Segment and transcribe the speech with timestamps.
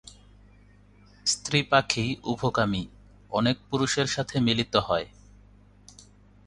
[1.25, 2.83] স্ত্রী পাখি উভকামী,
[3.31, 5.07] অনেক পুরুষের সাথে মিলিত হয়।